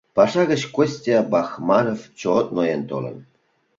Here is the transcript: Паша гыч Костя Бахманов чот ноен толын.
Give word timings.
Паша 0.15 0.43
гыч 0.51 0.61
Костя 0.75 1.17
Бахманов 1.31 1.99
чот 2.19 2.45
ноен 2.55 2.81
толын. 2.89 3.17